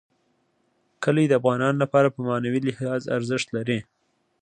کلي 1.03 1.25
د 1.27 1.33
افغانانو 1.39 1.81
لپاره 1.83 2.07
په 2.15 2.19
معنوي 2.27 2.59
لحاظ 2.67 3.01
ارزښت 3.17 3.47
لري. 3.57 3.79